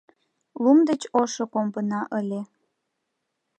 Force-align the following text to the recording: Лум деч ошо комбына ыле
Лум 0.63 0.79
деч 0.89 1.01
ошо 1.21 1.43
комбына 1.53 2.01
ыле 2.19 2.41